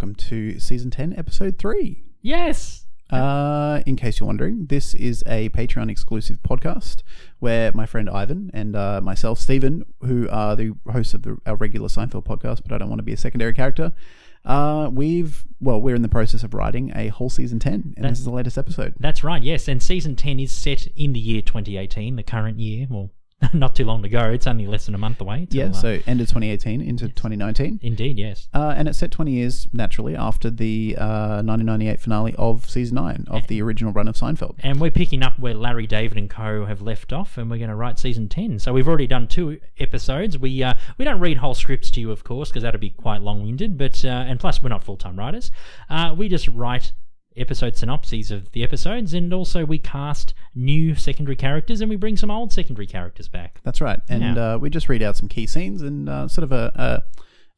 welcome 0.00 0.14
to 0.14 0.58
season 0.58 0.90
10, 0.90 1.14
episode 1.18 1.58
3. 1.58 2.02
Yes. 2.22 2.86
Uh, 3.10 3.82
in 3.84 3.96
case 3.96 4.18
you're 4.18 4.26
wondering, 4.26 4.64
this 4.64 4.94
is 4.94 5.22
a 5.26 5.50
Patreon 5.50 5.90
exclusive 5.90 6.38
podcast 6.42 7.02
where 7.38 7.70
my 7.72 7.84
friend 7.84 8.08
Ivan 8.08 8.50
and 8.54 8.74
uh, 8.74 9.02
myself, 9.02 9.38
Stephen, 9.38 9.84
who 10.00 10.26
are 10.30 10.56
the 10.56 10.72
hosts 10.90 11.12
of 11.12 11.20
the, 11.20 11.36
our 11.44 11.54
regular 11.54 11.88
Seinfeld 11.88 12.24
podcast, 12.24 12.62
but 12.62 12.72
I 12.72 12.78
don't 12.78 12.88
want 12.88 13.00
to 13.00 13.04
be 13.04 13.12
a 13.12 13.18
secondary 13.18 13.52
character, 13.52 13.92
uh, 14.46 14.88
we've, 14.90 15.44
well, 15.60 15.78
we're 15.78 15.96
in 15.96 16.00
the 16.00 16.08
process 16.08 16.42
of 16.44 16.54
writing 16.54 16.92
a 16.94 17.08
whole 17.08 17.28
season 17.28 17.58
10, 17.58 17.92
and 17.98 18.06
this 18.06 18.20
is 18.20 18.24
the 18.24 18.30
latest 18.30 18.56
episode. 18.56 18.94
That's 18.98 19.22
right, 19.22 19.42
yes. 19.42 19.68
And 19.68 19.82
season 19.82 20.16
10 20.16 20.40
is 20.40 20.50
set 20.50 20.86
in 20.96 21.12
the 21.12 21.20
year 21.20 21.42
2018, 21.42 22.16
the 22.16 22.22
current 22.22 22.58
year. 22.58 22.86
Well, 22.88 23.10
not 23.52 23.74
too 23.74 23.84
long 23.84 24.02
to 24.02 24.08
go. 24.08 24.30
It's 24.30 24.46
only 24.46 24.66
less 24.66 24.86
than 24.86 24.94
a 24.94 24.98
month 24.98 25.20
away. 25.20 25.46
till, 25.48 25.60
Yeah, 25.60 25.70
uh, 25.70 25.72
so 25.72 25.88
end 26.06 26.20
of 26.20 26.28
2018 26.28 26.80
into 26.80 27.08
2019. 27.08 27.80
Indeed, 27.82 28.18
yes. 28.18 28.48
Uh, 28.52 28.74
and 28.76 28.88
it's 28.88 28.98
set 28.98 29.10
20 29.10 29.32
years, 29.32 29.66
naturally, 29.72 30.16
after 30.16 30.50
the 30.50 30.96
uh, 30.98 31.42
1998 31.42 32.00
finale 32.00 32.34
of 32.36 32.68
season 32.68 32.96
9 32.96 33.26
of 33.28 33.46
the 33.46 33.62
original 33.62 33.92
run 33.92 34.08
of 34.08 34.14
Seinfeld. 34.16 34.56
And 34.60 34.80
we're 34.80 34.90
picking 34.90 35.22
up 35.22 35.38
where 35.38 35.54
Larry, 35.54 35.86
David, 35.86 36.18
and 36.18 36.28
Co. 36.28 36.66
have 36.66 36.82
left 36.82 37.12
off, 37.12 37.38
and 37.38 37.50
we're 37.50 37.58
going 37.58 37.70
to 37.70 37.76
write 37.76 37.98
season 37.98 38.28
10. 38.28 38.58
So 38.58 38.72
we've 38.72 38.88
already 38.88 39.06
done 39.06 39.26
two 39.26 39.60
episodes. 39.78 40.38
We 40.38 40.62
uh, 40.62 40.74
we 40.98 41.04
don't 41.04 41.20
read 41.20 41.38
whole 41.38 41.54
scripts 41.54 41.90
to 41.92 42.00
you, 42.00 42.10
of 42.10 42.24
course, 42.24 42.50
because 42.50 42.62
that'd 42.62 42.80
be 42.80 42.90
quite 42.90 43.22
long 43.22 43.42
winded, 43.42 43.78
but 43.78 44.04
uh, 44.04 44.08
and 44.08 44.38
plus, 44.38 44.62
we're 44.62 44.68
not 44.68 44.84
full 44.84 44.96
time 44.96 45.18
writers. 45.18 45.50
Uh, 45.88 46.14
we 46.16 46.28
just 46.28 46.48
write 46.48 46.92
episode 47.36 47.76
synopses 47.76 48.30
of 48.30 48.50
the 48.52 48.62
episodes, 48.62 49.14
and 49.14 49.32
also 49.32 49.64
we 49.64 49.78
cast 49.78 50.34
new 50.54 50.94
secondary 50.94 51.36
characters 51.36 51.80
and 51.80 51.88
we 51.88 51.96
bring 51.96 52.16
some 52.16 52.30
old 52.30 52.52
secondary 52.52 52.86
characters 52.86 53.28
back. 53.28 53.60
That's 53.62 53.80
right. 53.80 54.00
And 54.08 54.36
Yeah. 54.36 54.54
uh, 54.54 54.58
we 54.58 54.68
just 54.70 54.88
read 54.88 55.02
out 55.02 55.16
some 55.16 55.28
key 55.28 55.46
scenes 55.46 55.82
and 55.82 56.08
uh, 56.08 56.26
sort 56.28 56.42
of 56.44 56.52
a, 56.52 56.72
a, 56.74 57.02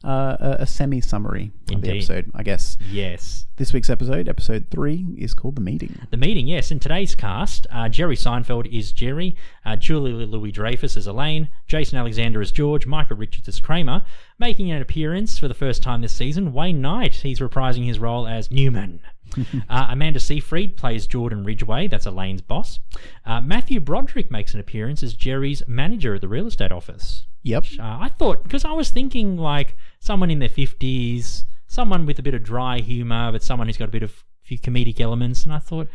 a, 0.05 0.57
a 0.61 0.67
semi 0.67 1.01
summary 1.01 1.53
of 1.73 1.83
the 1.83 1.91
episode, 1.91 2.31
I 2.35 2.43
guess. 2.43 2.77
Yes. 2.91 3.47
This 3.57 3.73
week's 3.73 3.91
episode, 3.91 4.29
episode 4.29 4.67
3, 4.71 5.15
is 5.19 5.35
called 5.35 5.57
The 5.57 5.61
Meeting. 5.61 5.99
The 6.11 6.17
meeting, 6.17 6.49
yes. 6.49 6.71
In 6.71 6.81
today's 6.81 7.15
cast, 7.15 7.67
uh, 7.71 7.89
Jerry 7.89 8.17
Seinfeld 8.17 8.67
is 8.73 8.93
Jerry, 8.93 9.37
uh, 9.65 9.77
Julie 9.77 10.13
Louis 10.13 10.51
Dreyfus 10.51 10.97
as 10.97 11.07
Elaine, 11.07 11.49
Jason 11.67 11.99
Alexander 11.99 12.41
as 12.41 12.51
George, 12.51 12.87
Michael 12.87 13.17
Richards 13.17 13.49
as 13.49 13.61
Kramer. 13.61 14.03
Making 14.39 14.71
an 14.71 14.83
appearance 14.83 15.39
for 15.39 15.49
the 15.49 15.55
first 15.55 15.83
time 15.83 16.01
this 16.01 16.13
season, 16.13 16.53
Wayne 16.53 16.81
Knight. 16.81 17.15
He's 17.15 17.41
reprising 17.41 17.87
his 17.87 17.99
role 17.99 18.27
as 18.27 18.51
Newman. 18.51 19.01
uh, 19.69 19.87
Amanda 19.91 20.21
Seyfried 20.21 20.77
plays 20.77 21.07
Jordan 21.07 21.45
Ridgway, 21.45 21.89
that's 21.89 22.07
Elaine's 22.07 22.43
boss. 22.43 22.81
Uh, 23.25 23.41
Matthew 23.41 23.81
Broderick 23.81 24.31
makes 24.31 24.55
an 24.55 24.61
appearance 24.61 25.03
as 25.03 25.15
Jerry's 25.15 25.63
manager 25.67 26.15
at 26.15 26.21
the 26.21 26.29
real 26.29 26.47
estate 26.47 26.73
office. 26.73 27.25
Yep. 27.43 27.65
Uh, 27.79 27.83
I 28.01 28.09
thought, 28.09 28.43
because 28.43 28.65
I 28.65 28.73
was 28.73 28.91
thinking 28.91 29.37
like 29.37 29.77
someone 30.01 30.31
in 30.31 30.39
their 30.39 30.49
50s, 30.49 31.45
someone 31.67 32.07
with 32.07 32.19
a 32.19 32.23
bit 32.23 32.35
of 32.35 32.43
dry 32.43 32.79
humour, 32.81 33.33
but 33.33 33.43
someone 33.43 33.67
who's 33.69 33.77
got 33.77 33.89
a 33.89 33.93
bit 33.93 34.03
of 34.03 34.25
few 34.43 34.59
comedic 34.59 35.01
elements, 35.01 35.45
and 35.45 35.53
I 35.53 35.59
thought, 35.59 35.89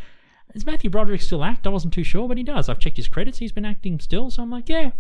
does 0.54 0.66
Matthew 0.66 0.90
Broderick 0.90 1.22
still 1.22 1.44
act? 1.44 1.68
I 1.68 1.70
wasn't 1.70 1.94
too 1.94 2.04
sure, 2.04 2.28
but 2.28 2.38
he 2.38 2.44
does. 2.44 2.68
I've 2.70 2.80
checked 2.80 2.98
his 2.98 3.08
credits, 3.08 3.38
he's 3.38 3.52
been 3.52 3.66
acting 3.66 4.00
still, 4.00 4.30
so 4.32 4.42
I'm 4.44 4.52
like, 4.52 4.70
yeah. 4.70 4.92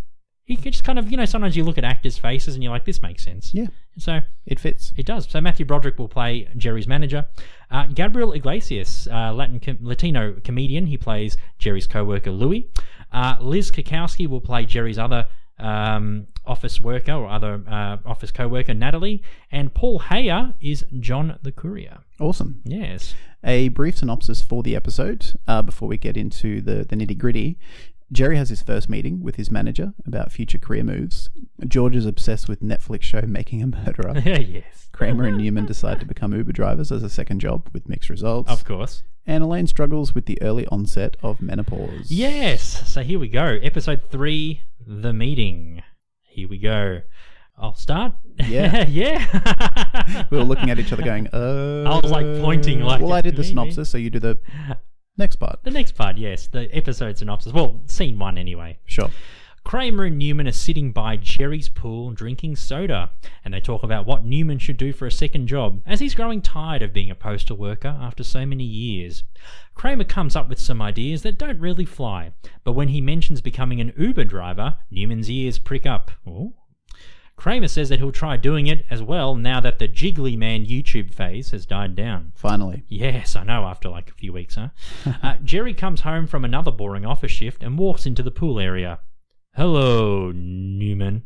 He 0.44 0.56
can 0.56 0.72
just 0.72 0.86
kind 0.86 0.98
of, 0.98 1.12
you 1.12 1.17
know, 1.17 1.26
sometimes 1.26 1.58
you 1.58 1.66
look 1.66 1.78
at 1.78 1.84
actors' 1.84 2.17
faces 2.17 2.56
and 2.56 2.64
you're 2.64 2.72
like, 2.72 2.86
this 2.86 3.02
makes 3.02 3.22
sense. 3.26 3.54
Yeah, 3.54 3.66
So 3.98 4.22
it 4.45 4.61
fits. 4.61 4.94
it 4.95 5.06
does. 5.06 5.30
So 5.30 5.42
Matthew 5.42 5.66
Broderick 5.66 6.00
will 6.00 6.08
play 6.08 6.48
Jerry's 6.56 6.88
manager. 6.88 7.26
Uh, 7.70 7.88
Gabriel 7.88 8.32
Iglesias, 8.32 9.09
uh, 9.11 9.34
Latin 9.34 9.59
com- 9.59 9.80
Latino 9.82 10.38
comedian, 10.45 10.86
he 10.88 10.95
plays 10.98 11.36
Jerry's 11.59 11.86
co-worker 11.86 12.32
Louis. 12.32 12.70
Uh, 13.11 13.36
Liz 13.42 13.72
Kakowski 13.72 14.26
will 14.26 14.39
play 14.39 14.66
Jerry's 14.66 14.98
other 14.98 15.28
um, 15.60 16.28
office 16.46 16.80
worker 16.80 17.14
or 17.14 17.30
other 17.30 17.62
uh, 17.68 17.98
office 18.06 18.32
co-worker 18.32 18.74
Natalie, 18.74 19.22
and 19.52 19.74
Paul 19.74 20.00
Hayer 20.00 20.54
is 20.62 20.86
John 21.00 21.38
the 21.42 21.52
courier. 21.52 22.00
Awesome. 22.20 22.62
Yes. 22.64 23.16
A 23.44 23.70
brief 23.70 23.98
synopsis 23.98 24.42
for 24.42 24.64
the 24.64 24.76
episode 24.76 25.26
uh, 25.48 25.62
before 25.62 25.88
we 25.88 25.98
get 25.98 26.18
into 26.18 26.62
the, 26.62 26.84
the 26.84 26.96
nitty 26.96 27.17
gritty. 27.17 27.58
Jerry 28.12 28.38
has 28.38 28.50
his 28.50 28.62
first 28.62 28.88
meeting 28.88 29.22
with 29.22 29.36
his 29.36 29.52
manager 29.52 29.94
about 30.06 30.32
future 30.32 30.58
career 30.58 30.84
moves. 30.84 31.30
George 31.67 31.96
is 31.96 32.06
obsessed 32.06 32.48
with 32.48 32.62
Netflix 32.62 33.04
show 33.04 33.22
Making 33.22 33.62
a 33.62 33.67
Murderer. 33.67 34.20
Yeah, 34.20 34.38
yes. 34.40 34.88
Kramer 34.94 35.26
and 35.26 35.38
Newman 35.38 35.66
decide 35.66 36.00
to 36.00 36.06
become 36.06 36.34
Uber 36.34 36.54
drivers 36.54 36.92
as 36.92 37.04
a 37.04 37.10
second 37.10 37.40
job 37.40 37.70
with 37.73 37.90
mixed 37.90 38.10
results. 38.10 38.50
Of 38.50 38.64
course. 38.64 39.04
And 39.26 39.44
Elaine 39.44 39.67
struggles 39.67 40.16
with 40.16 40.26
the 40.26 40.42
early 40.42 40.66
onset 40.67 41.17
of 41.22 41.42
menopause. 41.42 42.10
Yes. 42.10 42.90
So 42.90 43.04
here 43.04 43.20
we 43.20 43.28
go. 43.28 43.60
Episode 43.62 44.02
three, 44.10 44.62
the 44.87 45.14
meeting. 45.14 45.83
Here 46.23 46.48
we 46.48 46.58
go. 46.58 47.02
I'll 47.58 47.75
start. 47.75 48.14
Yeah. 48.48 48.86
yeah. 48.87 50.25
We 50.30 50.37
were 50.37 50.43
looking 50.43 50.70
at 50.70 50.80
each 50.80 50.93
other 50.93 51.03
going, 51.03 51.27
uh. 51.33 51.83
I 51.87 51.99
was, 51.99 52.11
like, 52.11 52.25
pointing 52.42 52.81
like 52.81 53.02
Well, 53.02 53.14
I 53.14 53.21
did 53.21 53.36
the 53.36 53.42
me, 53.42 53.48
synopsis, 53.48 53.89
so 53.89 53.98
you 53.98 54.09
do 54.09 54.20
the 54.20 54.39
next 55.17 55.37
part. 55.37 55.59
The 55.64 55.71
next 55.71 55.93
part, 55.93 56.17
yes, 56.17 56.48
the 56.48 56.73
episode 56.75 57.17
synopsis. 57.17 57.53
Well, 57.53 57.81
scene 57.87 58.17
one 58.20 58.37
anyway. 58.37 58.80
Sure. 58.86 59.09
Kramer 59.67 60.05
and 60.05 60.17
Newman 60.17 60.48
are 60.48 60.54
sitting 60.54 60.94
by 60.94 61.17
Jerry's 61.17 61.67
pool 61.67 62.11
drinking 62.11 62.55
soda, 62.55 63.11
and 63.44 63.54
they 63.54 63.60
talk 63.60 63.83
about 63.83 64.05
what 64.05 64.23
Newman 64.23 64.60
should 64.60 64.78
do 64.78 64.94
for 64.94 65.05
a 65.05 65.11
second 65.11 65.48
job, 65.48 65.82
as 65.86 66.00
he's 66.00 66.16
growing 66.16 66.42
tired 66.42 66.82
of 66.82 66.94
being 66.94 67.11
a 67.11 67.16
postal 67.16 67.58
worker 67.58 67.98
after 68.00 68.23
so 68.23 68.45
many 68.45 68.64
years. 68.64 69.26
Kramer 69.76 70.05
comes 70.05 70.38
up 70.38 70.48
with 70.48 70.58
some 70.58 70.82
ideas 70.82 71.23
that 71.23 71.38
don't 71.38 71.60
really 71.60 71.83
fly, 71.83 72.32
but 72.64 72.72
when 72.72 72.88
he 72.88 73.02
mentions 73.02 73.42
becoming 73.42 73.82
an 73.82 73.92
Uber 73.98 74.23
driver, 74.23 74.78
Newman's 74.89 75.30
ears 75.30 75.60
prick 75.60 75.86
up. 75.86 76.11
Ooh. 76.26 76.54
Kramer 77.36 77.67
says 77.67 77.89
that 77.89 77.99
he'll 77.99 78.14
try 78.14 78.38
doing 78.38 78.67
it 78.67 78.86
as 78.89 79.04
well 79.04 79.36
now 79.36 79.60
that 79.60 79.80
the 79.80 79.89
Jiggly 79.89 80.38
Man 80.38 80.66
YouTube 80.66 81.14
phase 81.14 81.52
has 81.52 81.66
died 81.66 81.94
down. 81.94 82.32
Finally. 82.36 82.86
Yes, 82.88 83.36
I 83.36 83.44
know, 83.44 83.66
after 83.66 83.89
like 83.89 84.11
a 84.11 84.14
few 84.14 84.32
weeks, 84.32 84.55
huh? 84.55 84.70
uh, 85.22 85.36
Jerry 85.44 85.73
comes 85.73 86.02
home 86.02 86.26
from 86.26 86.45
another 86.45 86.72
boring 86.72 87.05
office 87.05 87.34
shift 87.34 87.64
and 87.64 87.78
walks 87.78 88.05
into 88.05 88.23
the 88.23 88.32
pool 88.32 88.61
area. 88.61 88.99
Hello, 89.58 90.32
Newman. 90.32 91.23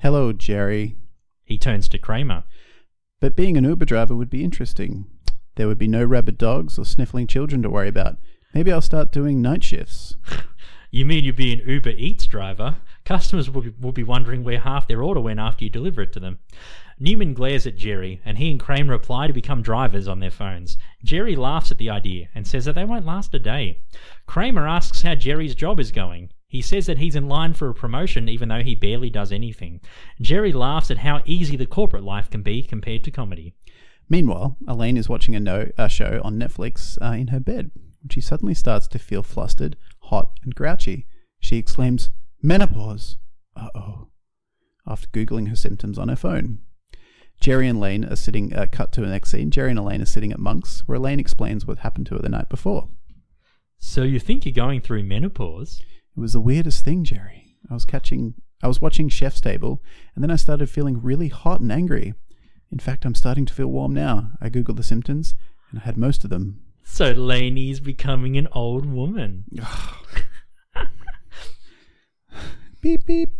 Hello, 0.00 0.34
Jerry. 0.34 0.96
He 1.44 1.56
turns 1.56 1.88
to 1.88 1.98
Kramer. 1.98 2.44
But 3.20 3.36
being 3.36 3.56
an 3.56 3.64
Uber 3.64 3.86
driver 3.86 4.14
would 4.14 4.28
be 4.28 4.44
interesting. 4.44 5.06
There 5.54 5.66
would 5.66 5.78
be 5.78 5.88
no 5.88 6.04
rabid 6.04 6.36
dogs 6.36 6.78
or 6.78 6.84
sniffling 6.84 7.26
children 7.26 7.62
to 7.62 7.70
worry 7.70 7.88
about. 7.88 8.18
Maybe 8.52 8.70
I'll 8.70 8.82
start 8.82 9.12
doing 9.12 9.40
night 9.40 9.64
shifts. 9.64 10.14
You 10.90 11.04
mean 11.04 11.24
you'd 11.24 11.34
be 11.34 11.52
an 11.52 11.68
Uber 11.68 11.90
Eats 11.90 12.24
driver? 12.24 12.76
Customers 13.04 13.50
will 13.50 13.62
be, 13.62 13.74
will 13.80 13.90
be 13.90 14.04
wondering 14.04 14.44
where 14.44 14.60
half 14.60 14.86
their 14.86 15.02
order 15.02 15.20
went 15.20 15.40
after 15.40 15.64
you 15.64 15.70
deliver 15.70 16.02
it 16.02 16.12
to 16.12 16.20
them. 16.20 16.38
Newman 17.00 17.34
glares 17.34 17.66
at 17.66 17.76
Jerry, 17.76 18.20
and 18.24 18.38
he 18.38 18.48
and 18.52 18.60
Kramer 18.60 18.94
apply 18.94 19.26
to 19.26 19.32
become 19.32 19.60
drivers 19.60 20.06
on 20.06 20.20
their 20.20 20.30
phones. 20.30 20.76
Jerry 21.02 21.34
laughs 21.34 21.72
at 21.72 21.78
the 21.78 21.90
idea 21.90 22.28
and 22.32 22.46
says 22.46 22.66
that 22.66 22.76
they 22.76 22.84
won't 22.84 23.04
last 23.04 23.34
a 23.34 23.40
day. 23.40 23.80
Kramer 24.26 24.68
asks 24.68 25.02
how 25.02 25.16
Jerry's 25.16 25.56
job 25.56 25.80
is 25.80 25.90
going. 25.90 26.30
He 26.54 26.62
says 26.62 26.86
that 26.86 26.98
he's 26.98 27.16
in 27.16 27.26
line 27.26 27.52
for 27.52 27.68
a 27.68 27.74
promotion 27.74 28.28
even 28.28 28.48
though 28.48 28.62
he 28.62 28.76
barely 28.76 29.10
does 29.10 29.32
anything. 29.32 29.80
Jerry 30.20 30.52
laughs 30.52 30.88
at 30.88 30.98
how 30.98 31.20
easy 31.24 31.56
the 31.56 31.66
corporate 31.66 32.04
life 32.04 32.30
can 32.30 32.42
be 32.42 32.62
compared 32.62 33.02
to 33.02 33.10
comedy. 33.10 33.56
Meanwhile, 34.08 34.56
Elaine 34.68 34.96
is 34.96 35.08
watching 35.08 35.34
a, 35.34 35.40
no- 35.40 35.72
a 35.76 35.88
show 35.88 36.20
on 36.22 36.38
Netflix 36.38 36.96
uh, 37.02 37.16
in 37.16 37.26
her 37.26 37.40
bed 37.40 37.72
when 37.74 38.08
she 38.08 38.20
suddenly 38.20 38.54
starts 38.54 38.86
to 38.86 39.00
feel 39.00 39.24
flustered, 39.24 39.76
hot, 39.98 40.30
and 40.44 40.54
grouchy. 40.54 41.08
She 41.40 41.56
exclaims, 41.56 42.10
Menopause! 42.40 43.16
Uh 43.56 43.70
oh. 43.74 44.08
After 44.86 45.08
Googling 45.08 45.48
her 45.48 45.56
symptoms 45.56 45.98
on 45.98 46.06
her 46.06 46.14
phone. 46.14 46.60
Jerry 47.40 47.66
and 47.66 47.78
Elaine 47.78 48.04
are 48.04 48.14
sitting, 48.14 48.54
uh, 48.54 48.66
cut 48.70 48.92
to 48.92 49.00
the 49.00 49.08
next 49.08 49.32
scene. 49.32 49.50
Jerry 49.50 49.70
and 49.70 49.78
Elaine 49.80 50.02
are 50.02 50.06
sitting 50.06 50.30
at 50.30 50.38
Monk's, 50.38 50.84
where 50.86 50.98
Elaine 50.98 51.18
explains 51.18 51.66
what 51.66 51.78
happened 51.80 52.06
to 52.06 52.14
her 52.14 52.22
the 52.22 52.28
night 52.28 52.48
before. 52.48 52.90
So 53.80 54.04
you 54.04 54.20
think 54.20 54.46
you're 54.46 54.52
going 54.52 54.82
through 54.82 55.02
menopause? 55.02 55.82
It 56.16 56.20
was 56.20 56.32
the 56.32 56.40
weirdest 56.40 56.84
thing, 56.84 57.04
Jerry. 57.04 57.56
I 57.70 57.74
was 57.74 57.84
catching, 57.84 58.34
I 58.62 58.68
was 58.68 58.80
watching 58.80 59.08
Chef's 59.08 59.40
Table, 59.40 59.82
and 60.14 60.22
then 60.22 60.30
I 60.30 60.36
started 60.36 60.70
feeling 60.70 61.02
really 61.02 61.28
hot 61.28 61.60
and 61.60 61.72
angry. 61.72 62.14
In 62.70 62.78
fact, 62.78 63.04
I'm 63.04 63.14
starting 63.14 63.46
to 63.46 63.54
feel 63.54 63.66
warm 63.66 63.92
now. 63.94 64.32
I 64.40 64.48
googled 64.48 64.76
the 64.76 64.82
symptoms, 64.82 65.34
and 65.70 65.80
I 65.80 65.84
had 65.84 65.96
most 65.96 66.24
of 66.24 66.30
them. 66.30 66.60
So 66.84 67.12
Laney's 67.12 67.80
becoming 67.80 68.36
an 68.36 68.48
old 68.52 68.86
woman. 68.86 69.44
Beep 72.80 73.06
beep. 73.06 73.30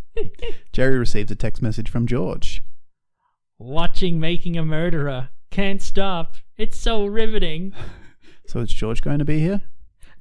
Jerry 0.72 0.96
receives 0.96 1.30
a 1.30 1.34
text 1.34 1.60
message 1.60 1.90
from 1.90 2.06
George. 2.06 2.62
Watching 3.58 4.18
Making 4.18 4.56
a 4.56 4.64
Murderer. 4.64 5.28
Can't 5.50 5.82
stop. 5.82 6.36
It's 6.56 6.78
so 6.78 7.06
riveting. 7.06 7.74
So 8.46 8.60
is 8.60 8.74
George 8.74 9.00
going 9.00 9.20
to 9.20 9.24
be 9.24 9.40
here? 9.40 9.62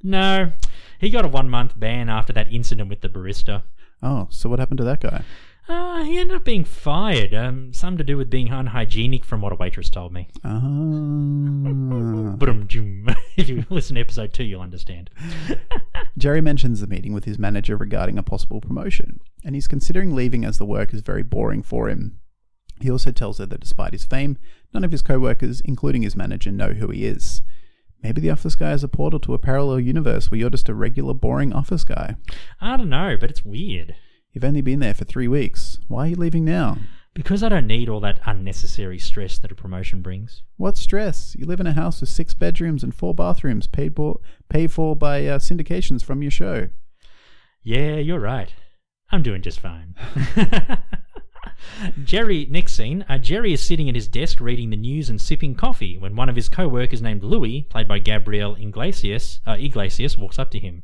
No, 0.04 0.52
he 1.00 1.08
got 1.10 1.24
a 1.24 1.28
one 1.28 1.48
month 1.48 1.78
ban 1.78 2.08
after 2.08 2.32
that 2.34 2.52
incident 2.52 2.90
with 2.90 3.00
the 3.00 3.08
barista. 3.08 3.62
Oh, 4.02 4.28
so 4.30 4.50
what 4.50 4.58
happened 4.58 4.78
to 4.78 4.84
that 4.84 5.00
guy? 5.00 5.24
Uh, 5.66 6.04
he 6.04 6.18
ended 6.18 6.36
up 6.36 6.44
being 6.44 6.64
fired. 6.64 7.32
Um, 7.32 7.72
something 7.72 7.96
to 7.96 8.04
do 8.04 8.18
with 8.18 8.28
being 8.28 8.48
unhygienic, 8.48 9.24
from 9.24 9.40
what 9.40 9.52
a 9.52 9.56
waitress 9.56 9.88
told 9.88 10.12
me. 10.12 10.28
Ah. 10.44 10.60
But 12.36 12.50
if 13.38 13.48
you 13.48 13.64
listen 13.70 13.94
to 13.94 14.02
episode 14.02 14.34
two, 14.34 14.44
you'll 14.44 14.60
understand. 14.60 15.08
Jerry 16.18 16.42
mentions 16.42 16.82
the 16.82 16.86
meeting 16.86 17.14
with 17.14 17.24
his 17.24 17.38
manager 17.38 17.78
regarding 17.78 18.18
a 18.18 18.22
possible 18.22 18.60
promotion, 18.60 19.20
and 19.42 19.54
he's 19.54 19.66
considering 19.66 20.14
leaving 20.14 20.44
as 20.44 20.58
the 20.58 20.66
work 20.66 20.92
is 20.92 21.00
very 21.00 21.22
boring 21.22 21.62
for 21.62 21.88
him. 21.88 22.20
He 22.82 22.90
also 22.90 23.10
tells 23.10 23.38
her 23.38 23.46
that 23.46 23.60
despite 23.60 23.92
his 23.92 24.04
fame, 24.04 24.36
none 24.74 24.84
of 24.84 24.92
his 24.92 25.00
co 25.00 25.18
workers, 25.18 25.62
including 25.62 26.02
his 26.02 26.14
manager, 26.14 26.52
know 26.52 26.74
who 26.74 26.88
he 26.88 27.06
is. 27.06 27.40
Maybe 28.04 28.20
the 28.20 28.30
office 28.30 28.54
guy 28.54 28.72
is 28.72 28.84
a 28.84 28.88
portal 28.88 29.18
to 29.20 29.32
a 29.32 29.38
parallel 29.38 29.80
universe 29.80 30.30
where 30.30 30.38
you're 30.38 30.50
just 30.50 30.68
a 30.68 30.74
regular, 30.74 31.14
boring 31.14 31.54
office 31.54 31.84
guy. 31.84 32.16
I 32.60 32.76
don't 32.76 32.90
know, 32.90 33.16
but 33.18 33.30
it's 33.30 33.46
weird. 33.46 33.96
You've 34.30 34.44
only 34.44 34.60
been 34.60 34.80
there 34.80 34.92
for 34.92 35.06
three 35.06 35.26
weeks. 35.26 35.78
Why 35.88 36.04
are 36.04 36.08
you 36.08 36.16
leaving 36.16 36.44
now? 36.44 36.76
Because 37.14 37.42
I 37.42 37.48
don't 37.48 37.66
need 37.66 37.88
all 37.88 38.00
that 38.00 38.20
unnecessary 38.26 38.98
stress 38.98 39.38
that 39.38 39.50
a 39.50 39.54
promotion 39.54 40.02
brings. 40.02 40.42
What 40.58 40.76
stress? 40.76 41.34
You 41.38 41.46
live 41.46 41.60
in 41.60 41.66
a 41.66 41.72
house 41.72 42.02
with 42.02 42.10
six 42.10 42.34
bedrooms 42.34 42.82
and 42.82 42.94
four 42.94 43.14
bathrooms, 43.14 43.66
paid 43.66 43.96
for, 43.96 44.20
paid 44.50 44.70
for 44.70 44.94
by 44.94 45.26
uh, 45.26 45.38
syndications 45.38 46.04
from 46.04 46.20
your 46.20 46.30
show. 46.30 46.68
Yeah, 47.62 47.94
you're 47.94 48.20
right. 48.20 48.52
I'm 49.10 49.22
doing 49.22 49.40
just 49.40 49.60
fine. 49.60 49.94
Jerry, 52.04 52.46
next 52.50 52.74
scene, 52.74 53.04
uh, 53.08 53.18
Jerry 53.18 53.52
is 53.52 53.60
sitting 53.60 53.88
at 53.88 53.94
his 53.94 54.08
desk 54.08 54.40
reading 54.40 54.70
the 54.70 54.76
news 54.76 55.10
and 55.10 55.20
sipping 55.20 55.54
coffee 55.54 55.98
when 55.98 56.16
one 56.16 56.28
of 56.28 56.36
his 56.36 56.48
co-workers 56.48 57.02
named 57.02 57.22
Louis, 57.22 57.62
played 57.62 57.88
by 57.88 57.98
Gabriel 57.98 58.54
Iglesias, 58.56 59.40
uh, 59.46 59.56
Iglesias, 59.58 60.16
walks 60.16 60.38
up 60.38 60.50
to 60.52 60.58
him. 60.58 60.82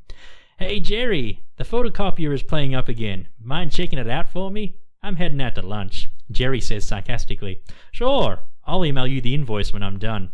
Hey, 0.59 0.81
Jerry, 0.81 1.43
the 1.57 1.65
photocopier 1.65 2.35
is 2.35 2.43
playing 2.43 2.75
up 2.75 2.89
again. 2.89 3.29
Mind 3.43 3.73
checking 3.73 3.99
it 3.99 4.11
out 4.11 4.29
for 4.29 4.51
me? 4.51 4.77
I'm 5.03 5.17
heading 5.17 5.41
out 5.41 5.55
to 5.55 5.63
lunch. 5.63 6.11
Jerry 6.31 6.61
says 6.61 6.85
sarcastically. 6.85 7.63
Sure, 7.93 8.41
I'll 8.65 8.85
email 8.85 9.07
you 9.07 9.21
the 9.21 9.35
invoice 9.35 9.73
when 9.73 9.83
I'm 9.83 9.99
done. 9.99 10.31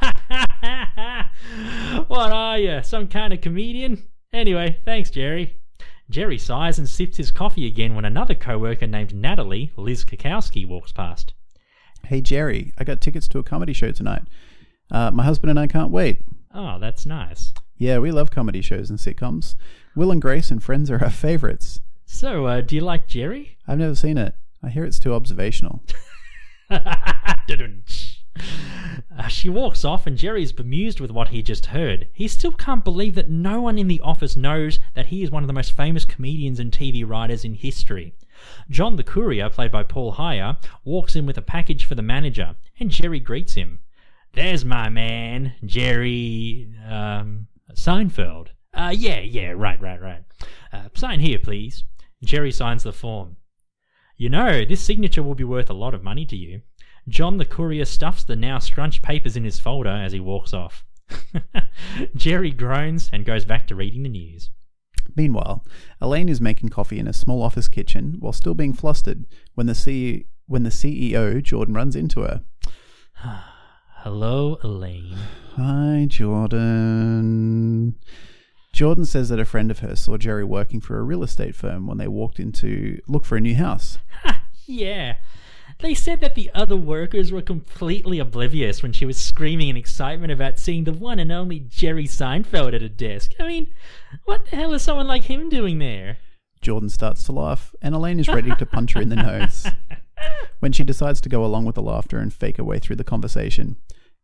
Ha 0.00 0.12
ha 0.28 0.46
ha 0.60 0.90
ha! 0.94 2.04
what 2.08 2.32
are 2.32 2.58
you, 2.58 2.82
some 2.82 3.08
kind 3.08 3.32
of 3.32 3.40
comedian? 3.40 4.02
Anyway, 4.32 4.80
thanks, 4.84 5.10
Jerry. 5.10 5.56
Jerry 6.08 6.38
sighs 6.38 6.78
and 6.78 6.88
sips 6.88 7.16
his 7.16 7.30
coffee 7.30 7.66
again 7.66 7.94
when 7.94 8.04
another 8.04 8.34
co-worker 8.34 8.86
named 8.86 9.14
Natalie, 9.14 9.72
Liz 9.76 10.04
Kakowski, 10.04 10.66
walks 10.66 10.92
past. 10.92 11.32
Hey, 12.04 12.20
Jerry, 12.20 12.72
I 12.78 12.84
got 12.84 13.00
tickets 13.00 13.26
to 13.28 13.38
a 13.38 13.42
comedy 13.42 13.72
show 13.72 13.90
tonight. 13.90 14.22
Uh, 14.90 15.10
my 15.10 15.24
husband 15.24 15.50
and 15.50 15.58
I 15.58 15.66
can't 15.66 15.90
wait. 15.90 16.22
Oh, 16.54 16.78
that's 16.78 17.06
nice. 17.06 17.52
Yeah, 17.76 17.98
we 17.98 18.12
love 18.12 18.30
comedy 18.30 18.62
shows 18.62 18.88
and 18.88 18.98
sitcoms. 18.98 19.56
Will 19.96 20.12
and 20.12 20.22
Grace 20.22 20.50
and 20.50 20.62
Friends 20.62 20.90
are 20.90 21.02
our 21.02 21.10
favorites. 21.10 21.80
So, 22.04 22.46
uh, 22.46 22.60
do 22.60 22.76
you 22.76 22.82
like 22.82 23.08
Jerry? 23.08 23.58
I've 23.66 23.78
never 23.78 23.96
seen 23.96 24.16
it. 24.16 24.34
I 24.62 24.68
hear 24.68 24.84
it's 24.84 25.00
too 25.00 25.12
observational. 25.12 25.82
Uh, 29.18 29.28
she 29.28 29.48
walks 29.48 29.82
off, 29.82 30.06
and 30.06 30.18
Jerry 30.18 30.42
is 30.42 30.52
bemused 30.52 31.00
with 31.00 31.10
what 31.10 31.28
he 31.28 31.42
just 31.42 31.66
heard. 31.66 32.06
He 32.12 32.28
still 32.28 32.52
can't 32.52 32.84
believe 32.84 33.14
that 33.14 33.30
no 33.30 33.62
one 33.62 33.78
in 33.78 33.88
the 33.88 34.00
office 34.00 34.36
knows 34.36 34.78
that 34.92 35.06
he 35.06 35.22
is 35.22 35.30
one 35.30 35.42
of 35.42 35.46
the 35.46 35.54
most 35.54 35.72
famous 35.72 36.04
comedians 36.04 36.60
and 36.60 36.70
TV 36.70 37.06
writers 37.08 37.42
in 37.42 37.54
history. 37.54 38.12
John 38.68 38.96
the 38.96 39.02
courier, 39.02 39.48
played 39.48 39.72
by 39.72 39.84
Paul 39.84 40.14
Heyer, 40.14 40.58
walks 40.84 41.16
in 41.16 41.24
with 41.24 41.38
a 41.38 41.42
package 41.42 41.86
for 41.86 41.94
the 41.94 42.02
manager, 42.02 42.56
and 42.78 42.90
Jerry 42.90 43.18
greets 43.18 43.54
him. 43.54 43.80
There's 44.34 44.66
my 44.66 44.90
man, 44.90 45.54
Jerry 45.64 46.68
um, 46.86 47.46
Seinfeld. 47.72 48.48
Uh, 48.74 48.92
yeah, 48.94 49.20
yeah, 49.20 49.52
right, 49.56 49.80
right, 49.80 50.00
right. 50.00 50.24
Uh, 50.72 50.88
sign 50.94 51.20
here, 51.20 51.38
please. 51.38 51.84
Jerry 52.22 52.52
signs 52.52 52.82
the 52.82 52.92
form. 52.92 53.36
You 54.18 54.28
know, 54.28 54.64
this 54.64 54.80
signature 54.82 55.22
will 55.22 55.34
be 55.34 55.44
worth 55.44 55.70
a 55.70 55.74
lot 55.74 55.94
of 55.94 56.02
money 56.02 56.26
to 56.26 56.36
you. 56.36 56.60
John 57.08 57.36
the 57.38 57.44
courier 57.44 57.84
stuffs 57.84 58.24
the 58.24 58.36
now 58.36 58.58
scrunched 58.58 59.02
papers 59.02 59.36
in 59.36 59.44
his 59.44 59.60
folder 59.60 59.90
as 59.90 60.12
he 60.12 60.20
walks 60.20 60.52
off. 60.52 60.84
Jerry 62.16 62.50
groans 62.50 63.10
and 63.12 63.24
goes 63.24 63.44
back 63.44 63.66
to 63.68 63.74
reading 63.74 64.02
the 64.02 64.08
news. 64.08 64.50
Meanwhile, 65.14 65.64
Elaine 66.00 66.28
is 66.28 66.40
making 66.40 66.70
coffee 66.70 66.98
in 66.98 67.06
a 67.06 67.12
small 67.12 67.42
office 67.42 67.68
kitchen 67.68 68.16
while 68.18 68.32
still 68.32 68.54
being 68.54 68.72
flustered 68.72 69.24
when 69.54 69.66
the, 69.66 69.74
C- 69.74 70.26
when 70.46 70.64
the 70.64 70.70
CEO, 70.70 71.42
Jordan, 71.42 71.74
runs 71.74 71.94
into 71.94 72.22
her. 72.22 72.42
Hello, 73.98 74.58
Elaine. 74.62 75.16
Hi, 75.56 76.06
Jordan. 76.08 77.96
Jordan 78.72 79.06
says 79.06 79.30
that 79.30 79.40
a 79.40 79.44
friend 79.44 79.70
of 79.70 79.78
hers 79.78 80.00
saw 80.00 80.18
Jerry 80.18 80.44
working 80.44 80.80
for 80.80 80.98
a 80.98 81.02
real 81.02 81.22
estate 81.22 81.54
firm 81.54 81.86
when 81.86 81.98
they 81.98 82.08
walked 82.08 82.38
in 82.38 82.52
to 82.52 83.00
look 83.08 83.24
for 83.24 83.36
a 83.36 83.40
new 83.40 83.54
house. 83.54 83.98
yeah. 84.66 85.16
They 85.80 85.94
said 85.94 86.20
that 86.20 86.34
the 86.34 86.50
other 86.54 86.76
workers 86.76 87.30
were 87.30 87.42
completely 87.42 88.18
oblivious 88.18 88.82
when 88.82 88.92
she 88.92 89.04
was 89.04 89.18
screaming 89.18 89.68
in 89.68 89.76
excitement 89.76 90.32
about 90.32 90.58
seeing 90.58 90.84
the 90.84 90.92
one 90.92 91.18
and 91.18 91.30
only 91.30 91.60
Jerry 91.60 92.06
Seinfeld 92.06 92.74
at 92.74 92.82
a 92.82 92.88
desk. 92.88 93.32
I 93.38 93.46
mean, 93.46 93.66
what 94.24 94.46
the 94.46 94.56
hell 94.56 94.72
is 94.72 94.82
someone 94.82 95.06
like 95.06 95.24
him 95.24 95.48
doing 95.48 95.78
there? 95.78 96.18
Jordan 96.62 96.88
starts 96.88 97.24
to 97.24 97.32
laugh, 97.32 97.74
and 97.82 97.94
Elaine 97.94 98.18
is 98.18 98.28
ready 98.28 98.54
to 98.54 98.66
punch 98.66 98.94
her 98.94 99.02
in 99.02 99.10
the 99.10 99.16
nose. 99.16 99.66
When 100.60 100.72
she 100.72 100.82
decides 100.82 101.20
to 101.20 101.28
go 101.28 101.44
along 101.44 101.66
with 101.66 101.74
the 101.74 101.82
laughter 101.82 102.18
and 102.18 102.32
fake 102.32 102.56
her 102.56 102.64
way 102.64 102.78
through 102.78 102.96
the 102.96 103.04
conversation, 103.04 103.76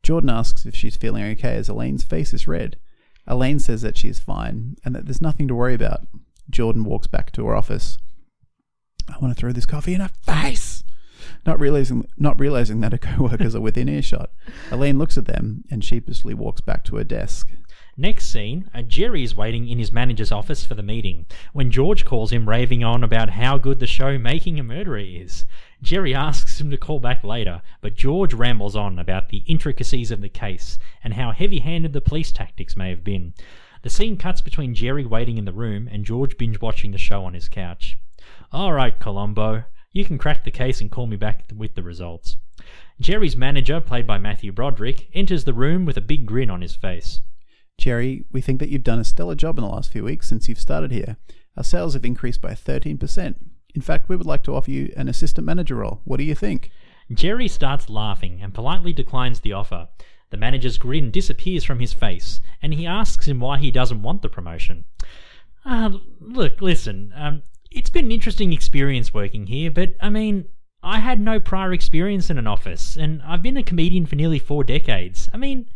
Jordan 0.02 0.30
asks 0.30 0.64
if 0.64 0.74
she's 0.74 0.96
feeling 0.96 1.22
okay 1.32 1.54
as 1.54 1.68
Elaine's 1.68 2.02
face 2.02 2.32
is 2.32 2.48
red. 2.48 2.78
Elaine 3.26 3.58
says 3.58 3.82
that 3.82 3.98
she 3.98 4.08
is 4.08 4.18
fine 4.18 4.76
and 4.84 4.94
that 4.94 5.04
there's 5.04 5.20
nothing 5.20 5.46
to 5.48 5.54
worry 5.54 5.74
about. 5.74 6.06
Jordan 6.48 6.84
walks 6.84 7.06
back 7.06 7.30
to 7.32 7.46
her 7.46 7.54
office. 7.54 7.98
I 9.06 9.18
want 9.18 9.36
to 9.36 9.38
throw 9.38 9.52
this 9.52 9.66
coffee 9.66 9.92
in 9.92 10.00
her 10.00 10.10
face 10.22 10.82
not 11.44 11.60
realizing 11.60 12.06
not 12.16 12.38
realizing 12.38 12.80
that 12.80 12.92
her 12.92 12.98
co-workers 12.98 13.54
are 13.54 13.60
within 13.60 13.88
earshot. 13.88 14.30
Elaine 14.70 14.98
looks 14.98 15.18
at 15.18 15.26
them 15.26 15.64
and 15.70 15.84
sheepishly 15.84 16.34
walks 16.34 16.60
back 16.60 16.84
to 16.84 16.96
her 16.96 17.04
desk. 17.04 17.50
Next 17.96 18.30
scene, 18.30 18.70
uh, 18.72 18.80
Jerry 18.80 19.22
is 19.22 19.34
waiting 19.34 19.68
in 19.68 19.78
his 19.78 19.92
manager's 19.92 20.32
office 20.32 20.64
for 20.64 20.74
the 20.74 20.82
meeting 20.82 21.26
when 21.52 21.70
George 21.70 22.06
calls 22.06 22.32
him 22.32 22.48
raving 22.48 22.82
on 22.82 23.04
about 23.04 23.30
how 23.30 23.58
good 23.58 23.80
the 23.80 23.86
show 23.86 24.18
Making 24.18 24.58
a 24.58 24.62
Murderer 24.62 24.98
is. 24.98 25.44
Jerry 25.82 26.14
asks 26.14 26.58
him 26.58 26.70
to 26.70 26.78
call 26.78 27.00
back 27.00 27.22
later, 27.22 27.60
but 27.82 27.94
George 27.94 28.32
rambles 28.32 28.74
on 28.74 28.98
about 28.98 29.28
the 29.28 29.44
intricacies 29.46 30.10
of 30.10 30.22
the 30.22 30.30
case 30.30 30.78
and 31.04 31.14
how 31.14 31.32
heavy 31.32 31.58
handed 31.58 31.92
the 31.92 32.00
police 32.00 32.32
tactics 32.32 32.78
may 32.78 32.88
have 32.88 33.04
been. 33.04 33.34
The 33.82 33.90
scene 33.90 34.16
cuts 34.16 34.40
between 34.40 34.74
Jerry 34.74 35.04
waiting 35.04 35.36
in 35.36 35.44
the 35.44 35.52
room 35.52 35.86
and 35.90 36.06
George 36.06 36.38
binge 36.38 36.62
watching 36.62 36.92
the 36.92 36.98
show 36.98 37.24
on 37.24 37.34
his 37.34 37.48
couch. 37.50 37.98
All 38.52 38.72
right, 38.72 38.98
Columbo, 38.98 39.64
you 39.92 40.04
can 40.04 40.18
crack 40.18 40.44
the 40.44 40.50
case 40.50 40.80
and 40.80 40.90
call 40.90 41.06
me 41.06 41.16
back 41.16 41.50
with 41.54 41.74
the 41.74 41.82
results. 41.82 42.36
Jerry's 43.00 43.36
manager, 43.36 43.80
played 43.80 44.06
by 44.06 44.18
Matthew 44.18 44.52
Broderick, 44.52 45.08
enters 45.14 45.44
the 45.44 45.52
room 45.52 45.84
with 45.84 45.96
a 45.96 46.02
big 46.02 46.26
grin 46.26 46.50
on 46.50 46.62
his 46.62 46.74
face. 46.74 47.20
Jerry, 47.78 48.24
we 48.30 48.40
think 48.40 48.60
that 48.60 48.68
you've 48.68 48.84
done 48.84 49.00
a 49.00 49.04
stellar 49.04 49.34
job 49.34 49.58
in 49.58 49.64
the 49.64 49.70
last 49.70 49.90
few 49.90 50.04
weeks 50.04 50.28
since 50.28 50.48
you've 50.48 50.60
started 50.60 50.92
here. 50.92 51.16
Our 51.56 51.64
sales 51.64 51.94
have 51.94 52.04
increased 52.04 52.40
by 52.40 52.52
13%. 52.52 53.34
In 53.74 53.82
fact, 53.82 54.08
we 54.08 54.16
would 54.16 54.26
like 54.26 54.42
to 54.44 54.54
offer 54.54 54.70
you 54.70 54.92
an 54.96 55.08
assistant 55.08 55.46
manager 55.46 55.76
role. 55.76 56.00
What 56.04 56.18
do 56.18 56.24
you 56.24 56.34
think? 56.34 56.70
Jerry 57.12 57.48
starts 57.48 57.88
laughing 57.88 58.40
and 58.42 58.54
politely 58.54 58.92
declines 58.92 59.40
the 59.40 59.52
offer. 59.52 59.88
The 60.30 60.36
manager's 60.36 60.78
grin 60.78 61.10
disappears 61.10 61.64
from 61.64 61.80
his 61.80 61.92
face, 61.92 62.40
and 62.62 62.72
he 62.72 62.86
asks 62.86 63.26
him 63.26 63.40
why 63.40 63.58
he 63.58 63.70
doesn't 63.70 64.02
want 64.02 64.22
the 64.22 64.28
promotion. 64.28 64.84
Uh, 65.64 65.98
look, 66.20 66.62
listen, 66.62 67.12
um, 67.14 67.42
it's 67.74 67.90
been 67.90 68.06
an 68.06 68.12
interesting 68.12 68.52
experience 68.52 69.12
working 69.14 69.46
here, 69.46 69.70
but 69.70 69.94
I 70.00 70.10
mean, 70.10 70.46
I 70.82 70.98
had 70.98 71.20
no 71.20 71.38
prior 71.38 71.72
experience 71.72 72.30
in 72.30 72.38
an 72.38 72.46
office, 72.46 72.96
and 72.96 73.22
I've 73.22 73.42
been 73.42 73.56
a 73.56 73.62
comedian 73.62 74.06
for 74.06 74.16
nearly 74.16 74.38
four 74.38 74.64
decades. 74.64 75.28
I 75.32 75.36
mean, 75.36 75.68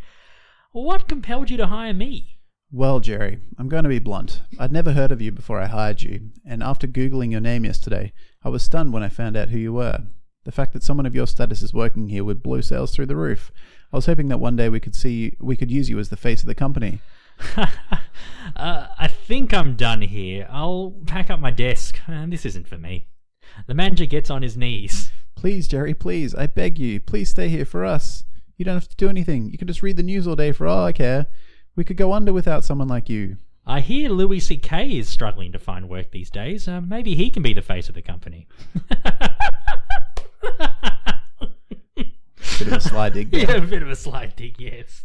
what 0.73 1.09
compelled 1.09 1.51
you 1.51 1.57
to 1.59 1.69
hire 1.69 1.95
me? 1.95 2.39
Well, 2.73 2.99
Jerry, 2.99 3.39
I'm 3.59 3.69
going 3.69 3.85
to 3.85 3.89
be 3.89 4.01
blunt. 4.01 4.43
I'd 4.59 4.73
never 4.73 4.93
heard 4.93 5.13
of 5.13 5.23
you 5.23 5.31
before 5.31 5.61
I 5.61 5.67
hired 5.67 6.03
you, 6.03 6.31
and 6.45 6.63
after 6.63 6.89
Googling 6.89 7.31
your 7.31 7.41
name 7.41 7.65
yesterday, 7.65 8.13
I 8.43 8.49
was 8.49 8.63
stunned 8.63 8.93
when 8.93 9.05
I 9.05 9.09
found 9.09 9.37
out 9.37 9.51
who 9.51 9.59
you 9.59 9.73
were. 9.73 10.01
The 10.45 10.53
fact 10.53 10.73
that 10.73 10.83
someone 10.83 11.07
of 11.07 11.15
your 11.15 11.27
status 11.27 11.63
is 11.63 11.73
working 11.73 12.09
here 12.09 12.25
would 12.25 12.43
blow 12.43 12.61
sales 12.61 12.95
through 12.95 13.07
the 13.07 13.17
roof. 13.17 13.53
I 13.93 13.97
was 13.97 14.07
hoping 14.07 14.29
that 14.29 14.39
one 14.39 14.57
day 14.57 14.69
we 14.69 14.81
could 14.81 14.95
see 14.95 15.37
we 15.41 15.57
could 15.57 15.71
use 15.71 15.89
you 15.89 15.99
as 15.99 16.09
the 16.09 16.17
face 16.17 16.41
of 16.41 16.47
the 16.47 16.55
company. 16.55 17.01
uh, 18.55 18.89
I 18.99 19.09
think 19.09 19.53
I'm 19.53 19.77
done 19.77 20.03
here. 20.03 20.47
I'll 20.51 20.95
pack 21.07 21.31
up 21.31 21.41
my 21.41 21.51
desk. 21.51 22.01
Uh, 22.09 22.27
this 22.29 22.45
isn't 22.47 22.69
for 22.69 22.79
me. 22.79 23.07
The 23.67 23.75
manager 23.75 24.07
gets 24.07 24.31
on 24.31 24.43
his 24.43 24.57
knees. 24.57 25.11
Please, 25.35 25.69
Jerry, 25.69 25.95
please, 25.95 26.35
I 26.35 26.47
beg 26.47 26.79
you, 26.79 26.99
please 26.99 27.29
stay 27.29 27.49
here 27.49 27.65
for 27.65 27.85
us. 27.85 28.25
You 28.57 28.65
don't 28.65 28.75
have 28.75 28.89
to 28.89 28.97
do 28.97 29.09
anything. 29.09 29.51
You 29.51 29.59
can 29.59 29.69
just 29.69 29.83
read 29.83 29.97
the 29.97 30.03
news 30.03 30.27
all 30.27 30.37
day 30.37 30.53
for 30.53 30.67
all 30.67 30.85
I 30.85 30.93
care. 30.93 31.27
We 31.77 31.85
could 31.85 31.99
go 31.99 32.13
under 32.13 32.33
without 32.33 32.65
someone 32.65 32.89
like 32.89 33.09
you. 33.11 33.37
I 33.67 33.81
hear 33.81 34.11
Louis 34.11 34.41
C.K. 34.41 34.97
is 34.97 35.09
struggling 35.09 35.53
to 35.53 35.59
find 35.59 35.89
work 35.89 36.13
these 36.13 36.31
days. 36.31 36.69
Uh, 36.69 36.81
maybe 36.81 37.17
he 37.17 37.31
can 37.31 37.43
be 37.43 37.53
the 37.53 37.63
face 37.63 37.89
of 37.89 37.97
the 37.97 38.03
company. 38.03 38.47
Bit 42.59 42.69
of 42.69 42.73
a 42.75 42.81
sly 42.81 43.11
dig. 43.11 43.29
Yeah, 43.33 43.53
a 43.53 43.61
bit 43.61 43.83
of 43.83 43.91
a 43.91 43.97
sly 43.97 44.27
dig, 44.35 44.59
yes. 44.59 45.05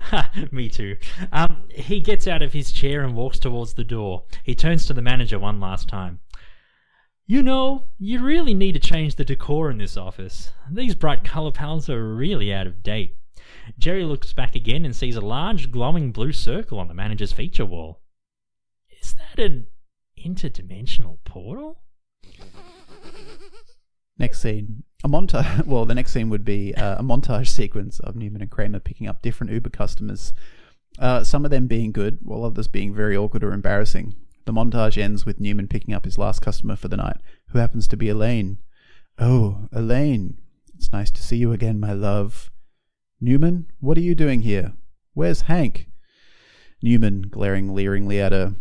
Me 0.52 0.68
too. 0.68 0.96
Um, 1.32 1.64
he 1.68 2.00
gets 2.00 2.28
out 2.28 2.42
of 2.42 2.52
his 2.52 2.70
chair 2.70 3.02
and 3.02 3.16
walks 3.16 3.38
towards 3.38 3.74
the 3.74 3.84
door. 3.84 4.22
He 4.44 4.54
turns 4.54 4.86
to 4.86 4.94
the 4.94 5.02
manager 5.02 5.38
one 5.38 5.58
last 5.58 5.88
time. 5.88 6.20
You 7.26 7.42
know, 7.42 7.84
you 7.98 8.22
really 8.22 8.54
need 8.54 8.72
to 8.72 8.78
change 8.78 9.14
the 9.16 9.24
decor 9.24 9.70
in 9.70 9.78
this 9.78 9.96
office. 9.96 10.52
These 10.70 10.94
bright 10.94 11.24
color 11.24 11.50
palettes 11.50 11.88
are 11.88 12.14
really 12.14 12.52
out 12.52 12.66
of 12.66 12.82
date. 12.82 13.16
Jerry 13.78 14.04
looks 14.04 14.32
back 14.32 14.54
again 14.54 14.84
and 14.84 14.94
sees 14.94 15.16
a 15.16 15.20
large 15.20 15.70
glowing 15.70 16.12
blue 16.12 16.32
circle 16.32 16.78
on 16.78 16.88
the 16.88 16.94
manager's 16.94 17.32
feature 17.32 17.66
wall. 17.66 18.00
Is 19.00 19.14
that 19.14 19.42
an 19.42 19.66
interdimensional 20.18 21.18
portal? 21.24 21.80
Next 24.18 24.40
scene. 24.40 24.84
A 25.04 25.08
montage. 25.08 25.66
Well, 25.66 25.84
the 25.84 25.94
next 25.94 26.12
scene 26.12 26.30
would 26.30 26.44
be 26.44 26.74
uh, 26.74 26.98
a 26.98 27.02
montage 27.02 27.48
sequence 27.60 28.00
of 28.00 28.16
Newman 28.16 28.42
and 28.42 28.50
Kramer 28.50 28.80
picking 28.80 29.08
up 29.08 29.22
different 29.22 29.52
Uber 29.52 29.70
customers. 29.70 30.32
Uh, 30.98 31.24
some 31.24 31.44
of 31.44 31.50
them 31.50 31.66
being 31.66 31.92
good, 31.92 32.18
while 32.22 32.44
others 32.44 32.68
being 32.68 32.94
very 32.94 33.16
awkward 33.16 33.42
or 33.42 33.52
embarrassing. 33.52 34.14
The 34.44 34.52
montage 34.52 35.00
ends 35.00 35.24
with 35.24 35.40
Newman 35.40 35.68
picking 35.68 35.94
up 35.94 36.04
his 36.04 36.18
last 36.18 36.40
customer 36.40 36.76
for 36.76 36.88
the 36.88 36.96
night, 36.96 37.18
who 37.48 37.58
happens 37.58 37.88
to 37.88 37.96
be 37.96 38.08
Elaine. 38.08 38.58
Oh, 39.18 39.68
Elaine. 39.72 40.38
It's 40.76 40.92
nice 40.92 41.10
to 41.12 41.22
see 41.22 41.36
you 41.36 41.52
again, 41.52 41.78
my 41.78 41.92
love. 41.92 42.50
Newman, 43.20 43.66
what 43.78 43.96
are 43.96 44.02
you 44.02 44.16
doing 44.16 44.42
here? 44.42 44.72
Where's 45.14 45.42
Hank? 45.42 45.88
Newman, 46.82 47.22
glaring 47.22 47.68
leeringly 47.68 48.20
at 48.20 48.32
her. 48.32 48.56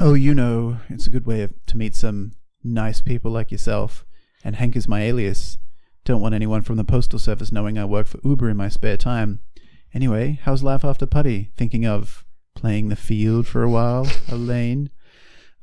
Oh, 0.00 0.14
you 0.14 0.34
know, 0.34 0.78
it's 0.88 1.06
a 1.06 1.10
good 1.10 1.26
way 1.26 1.42
of, 1.42 1.54
to 1.66 1.76
meet 1.76 1.94
some 1.94 2.32
nice 2.64 3.02
people 3.02 3.30
like 3.30 3.52
yourself. 3.52 4.05
And 4.46 4.54
Hank 4.54 4.76
is 4.76 4.86
my 4.86 5.02
alias. 5.02 5.58
Don't 6.04 6.20
want 6.20 6.32
anyone 6.32 6.62
from 6.62 6.76
the 6.76 6.84
postal 6.84 7.18
service 7.18 7.50
knowing 7.50 7.76
I 7.76 7.84
work 7.84 8.06
for 8.06 8.20
Uber 8.22 8.48
in 8.48 8.56
my 8.56 8.68
spare 8.68 8.96
time. 8.96 9.40
Anyway, 9.92 10.38
how's 10.44 10.62
life 10.62 10.84
after 10.84 11.04
Puddy? 11.04 11.50
Thinking 11.56 11.84
of 11.84 12.24
playing 12.54 12.88
the 12.88 12.94
field 12.94 13.48
for 13.48 13.64
a 13.64 13.68
while, 13.68 14.06
Elaine? 14.28 14.90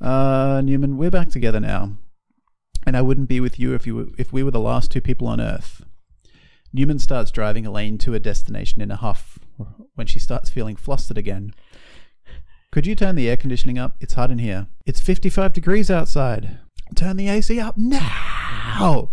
Uh, 0.02 0.60
Newman, 0.62 0.98
we're 0.98 1.10
back 1.10 1.30
together 1.30 1.60
now. 1.60 1.96
And 2.84 2.94
I 2.94 3.00
wouldn't 3.00 3.26
be 3.26 3.40
with 3.40 3.58
you 3.58 3.72
if 3.72 3.86
you 3.86 3.94
were, 3.96 4.06
if 4.18 4.34
we 4.34 4.42
were 4.42 4.50
the 4.50 4.60
last 4.60 4.90
two 4.90 5.00
people 5.00 5.28
on 5.28 5.40
Earth. 5.40 5.82
Newman 6.70 6.98
starts 6.98 7.30
driving 7.30 7.64
Elaine 7.64 7.96
to 7.96 8.12
a 8.12 8.20
destination 8.20 8.82
in 8.82 8.90
a 8.90 8.96
huff 8.96 9.38
when 9.94 10.06
she 10.06 10.18
starts 10.18 10.50
feeling 10.50 10.76
flustered 10.76 11.16
again. 11.16 11.54
Could 12.70 12.86
you 12.86 12.94
turn 12.94 13.14
the 13.14 13.30
air 13.30 13.38
conditioning 13.38 13.78
up? 13.78 13.96
It's 14.02 14.12
hot 14.12 14.30
in 14.30 14.40
here. 14.40 14.66
It's 14.84 15.00
55 15.00 15.54
degrees 15.54 15.90
outside. 15.90 16.58
Turn 16.94 17.16
the 17.16 17.28
AC 17.28 17.58
up 17.60 17.76
now! 17.76 19.10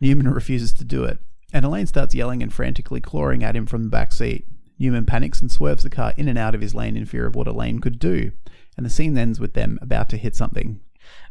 Newman 0.00 0.28
refuses 0.28 0.72
to 0.74 0.84
do 0.84 1.04
it, 1.04 1.18
and 1.52 1.64
Elaine 1.64 1.86
starts 1.86 2.14
yelling 2.14 2.42
and 2.42 2.52
frantically 2.52 3.00
clawing 3.00 3.44
at 3.44 3.54
him 3.54 3.66
from 3.66 3.84
the 3.84 3.90
back 3.90 4.12
seat. 4.12 4.46
Newman 4.78 5.06
panics 5.06 5.40
and 5.40 5.50
swerves 5.50 5.84
the 5.84 5.90
car 5.90 6.12
in 6.16 6.28
and 6.28 6.38
out 6.38 6.54
of 6.54 6.60
his 6.60 6.74
lane 6.74 6.96
in 6.96 7.06
fear 7.06 7.26
of 7.26 7.36
what 7.36 7.46
Elaine 7.46 7.78
could 7.78 7.98
do, 7.98 8.32
and 8.76 8.84
the 8.84 8.90
scene 8.90 9.16
ends 9.16 9.38
with 9.38 9.54
them 9.54 9.78
about 9.80 10.08
to 10.08 10.16
hit 10.16 10.34
something. 10.34 10.80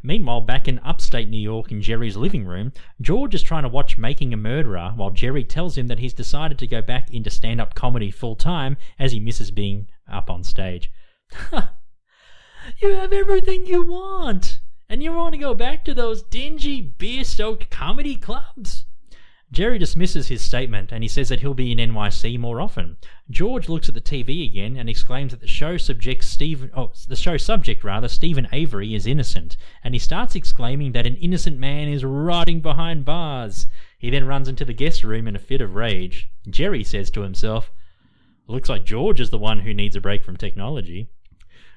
Meanwhile, 0.02 0.42
back 0.42 0.68
in 0.68 0.78
upstate 0.80 1.28
New 1.28 1.40
York 1.40 1.70
in 1.70 1.82
Jerry's 1.82 2.16
living 2.16 2.44
room, 2.46 2.72
George 3.00 3.34
is 3.34 3.42
trying 3.42 3.64
to 3.64 3.68
watch 3.68 3.98
Making 3.98 4.32
a 4.32 4.36
Murderer 4.36 4.92
while 4.96 5.10
Jerry 5.10 5.44
tells 5.44 5.76
him 5.76 5.88
that 5.88 5.98
he's 5.98 6.14
decided 6.14 6.58
to 6.58 6.66
go 6.66 6.80
back 6.80 7.12
into 7.12 7.30
stand 7.30 7.60
up 7.60 7.74
comedy 7.74 8.10
full 8.10 8.36
time 8.36 8.76
as 8.98 9.12
he 9.12 9.20
misses 9.20 9.50
being 9.50 9.88
up 10.10 10.30
on 10.30 10.44
stage. 10.44 10.90
you 11.52 12.90
have 12.94 13.12
everything 13.12 13.66
you 13.66 13.82
want, 13.82 14.60
and 14.92 15.02
you 15.02 15.10
want 15.10 15.32
to 15.32 15.38
go 15.38 15.54
back 15.54 15.86
to 15.86 15.94
those 15.94 16.22
dingy, 16.22 16.82
beer 16.82 17.24
soaked 17.24 17.70
comedy 17.70 18.14
clubs. 18.14 18.84
Jerry 19.50 19.78
dismisses 19.78 20.28
his 20.28 20.42
statement 20.42 20.92
and 20.92 21.02
he 21.02 21.08
says 21.08 21.30
that 21.30 21.40
he'll 21.40 21.54
be 21.54 21.72
in 21.72 21.78
NYC 21.78 22.38
more 22.38 22.60
often. 22.60 22.98
George 23.30 23.70
looks 23.70 23.88
at 23.88 23.94
the 23.94 24.02
TV 24.02 24.46
again 24.46 24.76
and 24.76 24.90
exclaims 24.90 25.30
that 25.30 25.40
the 25.40 25.46
show 25.46 25.78
subject 25.78 26.24
Steven 26.24 26.70
oh 26.76 26.92
the 27.08 27.16
show 27.16 27.38
subject 27.38 27.82
rather 27.82 28.06
Steven 28.06 28.46
Avery 28.52 28.94
is 28.94 29.06
innocent 29.06 29.56
and 29.82 29.94
he 29.94 29.98
starts 29.98 30.34
exclaiming 30.34 30.92
that 30.92 31.06
an 31.06 31.16
innocent 31.16 31.58
man 31.58 31.88
is 31.88 32.04
rotting 32.04 32.60
behind 32.60 33.06
bars. 33.06 33.66
He 33.98 34.10
then 34.10 34.26
runs 34.26 34.46
into 34.46 34.66
the 34.66 34.74
guest 34.74 35.04
room 35.04 35.26
in 35.26 35.34
a 35.34 35.38
fit 35.38 35.62
of 35.62 35.74
rage. 35.74 36.28
Jerry 36.50 36.84
says 36.84 37.08
to 37.12 37.22
himself, 37.22 37.72
"Looks 38.46 38.68
like 38.68 38.84
George 38.84 39.22
is 39.22 39.30
the 39.30 39.38
one 39.38 39.60
who 39.60 39.72
needs 39.72 39.96
a 39.96 40.02
break 40.02 40.22
from 40.22 40.36
technology." 40.36 41.08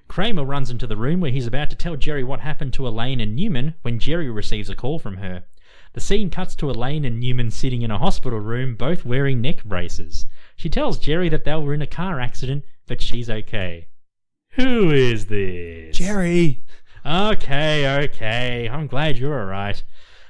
Kramer 0.07 0.43
runs 0.43 0.69
into 0.69 0.87
the 0.87 0.95
room 0.95 1.21
where 1.21 1.31
he's 1.31 1.47
about 1.47 1.69
to 1.71 1.75
tell 1.75 1.95
Jerry 1.95 2.23
what 2.23 2.41
happened 2.41 2.73
to 2.73 2.87
Elaine 2.87 3.19
and 3.19 3.35
Newman 3.35 3.75
when 3.81 3.99
Jerry 3.99 4.29
receives 4.29 4.69
a 4.69 4.75
call 4.75 4.99
from 4.99 5.17
her. 5.17 5.43
The 5.93 6.01
scene 6.01 6.29
cuts 6.29 6.55
to 6.55 6.69
Elaine 6.69 7.05
and 7.05 7.19
Newman 7.19 7.51
sitting 7.51 7.81
in 7.81 7.91
a 7.91 7.97
hospital 7.97 8.39
room, 8.39 8.75
both 8.75 9.05
wearing 9.05 9.41
neck 9.41 9.63
braces. 9.63 10.25
She 10.55 10.69
tells 10.69 10.99
Jerry 10.99 11.29
that 11.29 11.43
they 11.43 11.55
were 11.55 11.73
in 11.73 11.81
a 11.81 11.87
car 11.87 12.19
accident, 12.19 12.65
but 12.85 13.01
she's 13.01 13.29
okay. 13.29 13.87
Who 14.51 14.91
is 14.91 15.25
this? 15.25 15.97
Jerry! 15.97 16.63
Okay, 17.05 18.03
okay. 18.03 18.69
I'm 18.69 18.87
glad 18.87 19.17
you're 19.17 19.39
alright. 19.39 19.83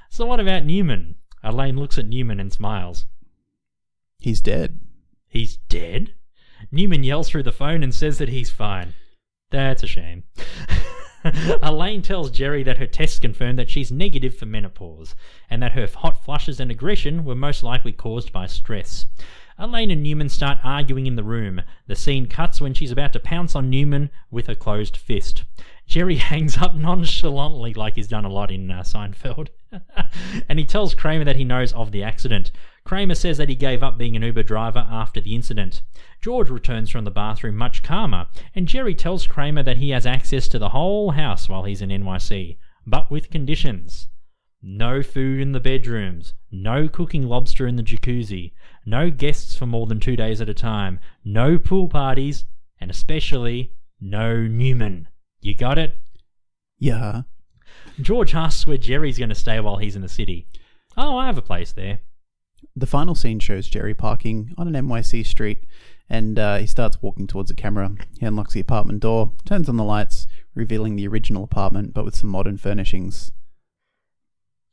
So, 0.10 0.26
what 0.26 0.40
about 0.40 0.66
Newman? 0.66 1.16
Elaine 1.44 1.78
looks 1.78 1.98
at 1.98 2.08
Newman 2.08 2.40
and 2.40 2.52
smiles. 2.52 3.06
He's 4.20 4.42
dead. 4.42 4.80
He's 5.28 5.58
dead? 5.70 6.14
Newman 6.72 7.04
yells 7.04 7.30
through 7.30 7.44
the 7.44 7.52
phone 7.52 7.84
and 7.84 7.94
says 7.94 8.18
that 8.18 8.30
he's 8.30 8.50
fine. 8.50 8.94
That's 9.56 9.84
a 9.84 9.88
shame. 9.88 10.24
Elaine 11.64 12.02
tells 12.02 12.30
Jerry 12.30 12.62
that 12.64 12.78
her 12.78 12.86
tests 12.86 13.20
confirm 13.20 13.56
that 13.56 13.70
she's 13.70 13.90
negative 13.90 14.36
for 14.36 14.46
menopause, 14.46 15.16
and 15.50 15.64
that 15.64 15.72
her 15.72 15.88
hot 15.88 16.26
flushes 16.26 16.60
and 16.60 16.70
aggression 16.70 17.24
were 17.24 17.36
most 17.36 17.64
likely 17.64 17.94
caused 17.94 18.34
by 18.34 18.48
stress. 18.48 19.06
Elaine 19.58 19.92
and 19.92 20.04
Newman 20.04 20.28
start 20.28 20.58
arguing 20.62 21.06
in 21.06 21.16
the 21.16 21.24
room. 21.24 21.62
The 21.88 21.96
scene 21.96 22.28
cuts 22.28 22.60
when 22.60 22.74
she's 22.74 22.92
about 22.92 23.14
to 23.14 23.20
pounce 23.22 23.56
on 23.56 23.70
Newman 23.70 24.10
with 24.30 24.50
a 24.50 24.56
closed 24.56 24.98
fist. 24.98 25.46
Jerry 25.88 26.16
hangs 26.32 26.58
up 26.58 26.76
nonchalantly, 26.76 27.74
like 27.74 27.96
he's 27.96 28.08
done 28.08 28.26
a 28.26 28.30
lot 28.30 28.52
in 28.52 28.72
uh, 28.72 28.82
Seinfeld, 28.82 29.50
and 30.50 30.58
he 30.58 30.66
tells 30.66 30.96
Kramer 30.96 31.26
that 31.26 31.36
he 31.36 31.44
knows 31.44 31.74
of 31.74 31.92
the 31.92 32.04
accident. 32.04 32.52
Kramer 32.84 33.16
says 33.16 33.38
that 33.38 33.50
he 33.50 33.56
gave 33.56 33.82
up 33.82 33.98
being 33.98 34.16
an 34.16 34.22
Uber 34.22 34.44
driver 34.44 34.88
after 34.90 35.20
the 35.20 35.34
incident. 35.34 35.82
George 36.22 36.50
returns 36.50 36.90
from 36.90 37.04
the 37.04 37.12
bathroom 37.12 37.56
much 37.56 37.84
calmer, 37.84 38.28
and 38.54 38.68
Jerry 38.68 38.94
tells 38.94 39.28
Kramer 39.28 39.64
that 39.64 39.78
he 39.78 39.90
has 39.90 40.06
access 40.06 40.48
to 40.50 40.60
the 40.60 40.70
whole 40.70 41.12
house 41.12 41.50
while 41.50 41.64
he's 41.64 41.82
in 41.82 41.90
NYC, 41.90 42.58
but 42.86 43.10
with 43.10 43.32
conditions. 43.32 44.08
No 44.62 45.04
food 45.04 45.40
in 45.40 45.52
the 45.52 45.60
bedrooms, 45.60 46.34
no 46.52 46.88
cooking 46.88 47.28
lobster 47.28 47.68
in 47.68 47.76
the 47.76 47.84
jacuzzi, 47.84 48.54
no 48.86 49.12
guests 49.12 49.56
for 49.56 49.66
more 49.66 49.86
than 49.86 50.00
two 50.00 50.16
days 50.16 50.42
at 50.42 50.50
a 50.50 50.54
time, 50.54 51.00
no 51.24 51.60
pool 51.60 51.88
parties, 51.88 52.46
and 52.80 52.90
especially 52.90 53.74
no 54.02 54.48
Newman. 54.48 55.08
You 55.42 55.56
got 55.56 55.78
it? 55.78 55.98
Yeah. 56.80 57.24
George 58.02 58.36
asks 58.36 58.68
where 58.68 58.78
Jerry's 58.78 59.18
going 59.18 59.30
to 59.30 59.36
stay 59.36 59.60
while 59.60 59.78
he's 59.78 59.96
in 59.96 60.02
the 60.02 60.10
city. 60.10 60.48
Oh, 60.98 61.18
I 61.18 61.26
have 61.28 61.38
a 61.38 61.42
place 61.42 61.72
there. 61.72 62.00
The 62.76 62.88
final 62.88 63.16
scene 63.16 63.40
shows 63.40 63.68
Jerry 63.68 63.94
parking 63.94 64.54
on 64.58 64.74
an 64.74 64.86
NYC 64.88 65.26
street 65.26 65.66
and 66.10 66.38
uh, 66.38 66.58
he 66.58 66.68
starts 66.68 67.02
walking 67.02 67.28
towards 67.28 67.50
the 67.50 67.56
camera. 67.56 67.92
He 68.20 68.26
unlocks 68.26 68.54
the 68.54 68.60
apartment 68.60 69.02
door, 69.02 69.32
turns 69.46 69.70
on 69.70 69.78
the 69.78 69.84
lights, 69.84 70.28
revealing 70.54 70.96
the 70.96 71.08
original 71.08 71.44
apartment 71.44 71.94
but 71.94 72.06
with 72.06 72.16
some 72.16 72.30
modern 72.30 72.58
furnishings. 72.58 73.32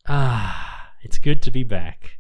Ah, 0.08 0.90
it's 1.02 1.18
good 1.18 1.42
to 1.42 1.50
be 1.50 1.62
back. 1.62 2.18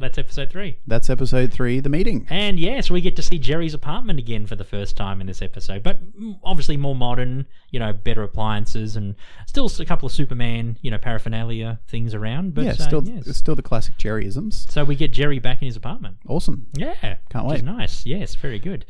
That's 0.00 0.18
episode 0.18 0.50
three. 0.50 0.76
That's 0.88 1.08
episode 1.08 1.52
three, 1.52 1.78
The 1.78 1.88
Meeting. 1.88 2.26
And 2.30 2.58
yes, 2.58 2.90
we 2.90 3.00
get 3.00 3.14
to 3.14 3.22
see 3.22 3.38
Jerry's 3.38 3.74
apartment 3.74 4.18
again 4.18 4.44
for 4.44 4.56
the 4.56 4.64
first 4.64 4.96
time 4.96 5.20
in 5.20 5.28
this 5.28 5.40
episode, 5.40 5.84
but 5.84 6.00
obviously 6.42 6.76
more 6.76 6.96
modern, 6.96 7.46
you 7.70 7.78
know, 7.78 7.92
better 7.92 8.24
appliances 8.24 8.96
and 8.96 9.14
still 9.46 9.70
a 9.78 9.84
couple 9.84 10.06
of 10.06 10.12
Superman, 10.12 10.78
you 10.82 10.90
know, 10.90 10.98
paraphernalia 10.98 11.78
things 11.86 12.12
around. 12.12 12.54
But 12.54 12.64
yeah, 12.64 12.70
uh, 12.72 12.74
still, 12.74 13.04
yes. 13.06 13.36
still 13.36 13.54
the 13.54 13.62
classic 13.62 13.96
Jerryisms. 13.98 14.68
So 14.68 14.82
we 14.82 14.96
get 14.96 15.12
Jerry 15.12 15.38
back 15.38 15.62
in 15.62 15.66
his 15.66 15.76
apartment. 15.76 16.16
Awesome. 16.26 16.66
Yeah, 16.74 17.18
Can't 17.30 17.46
wait. 17.46 17.62
nice. 17.62 18.04
Yes, 18.04 18.34
very 18.34 18.58
good. 18.58 18.84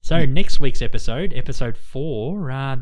So 0.00 0.24
next 0.24 0.60
week's 0.60 0.80
episode, 0.80 1.34
episode 1.36 1.76
four, 1.76 2.50
uh, 2.50 2.76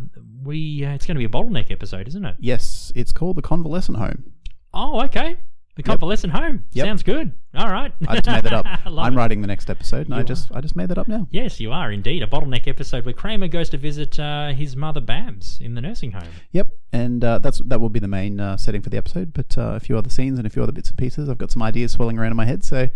we 0.44 0.84
uh, 0.84 0.92
it's 0.92 1.04
going 1.04 1.16
to 1.16 1.18
be 1.18 1.24
a 1.24 1.28
bottleneck 1.28 1.72
episode, 1.72 2.06
isn't 2.06 2.24
it? 2.24 2.36
Yes, 2.38 2.92
it's 2.94 3.12
called 3.12 3.36
The 3.36 3.42
Convalescent 3.42 3.98
Home. 3.98 4.33
Oh, 4.74 5.02
okay. 5.04 5.36
The 5.76 5.82
convalescent 5.82 6.32
home. 6.32 6.64
Yep. 6.70 6.86
Sounds 6.86 7.02
good. 7.02 7.32
All 7.52 7.68
right. 7.68 7.92
I 8.06 8.14
just 8.14 8.26
made 8.28 8.44
that 8.44 8.52
up. 8.52 8.64
I 8.66 8.80
I'm 8.86 9.14
it. 9.14 9.16
writing 9.16 9.40
the 9.40 9.48
next 9.48 9.68
episode, 9.68 10.06
and 10.06 10.14
I 10.14 10.18
You 10.18 10.24
just 10.24 10.52
I 10.54 10.60
just 10.60 10.76
made 10.76 10.88
that 10.90 10.98
up 10.98 11.08
now. 11.08 11.26
Yes, 11.32 11.58
you 11.58 11.72
are 11.72 11.90
indeed 11.90 12.22
a 12.22 12.28
bottleneck 12.28 12.68
episode 12.68 13.04
where 13.04 13.12
Kramer 13.12 13.48
goes 13.48 13.70
to 13.70 13.76
visit 13.76 14.20
uh, 14.20 14.52
his 14.52 14.76
mother 14.76 15.00
Babs 15.00 15.58
in 15.60 15.74
the 15.74 15.80
nursing 15.80 16.12
home. 16.12 16.28
Yep, 16.52 16.68
and 16.92 17.24
uh, 17.24 17.38
that's 17.40 17.60
that 17.66 17.80
will 17.80 17.88
be 17.88 17.98
the 17.98 18.06
main 18.06 18.38
uh, 18.38 18.56
setting 18.56 18.82
for 18.82 18.90
the 18.90 18.96
episode. 18.96 19.32
But 19.32 19.58
uh, 19.58 19.72
a 19.74 19.80
few 19.80 19.98
other 19.98 20.10
scenes 20.10 20.38
and 20.38 20.46
a 20.46 20.50
few 20.50 20.62
other 20.62 20.70
bits 20.70 20.90
and 20.90 20.98
pieces. 20.98 21.28
I've 21.28 21.38
got 21.38 21.50
some 21.50 21.62
ideas 21.62 21.90
swirling 21.90 22.18
around 22.20 22.30
in 22.30 22.36
my 22.36 22.46
head, 22.46 22.62
so 22.62 22.88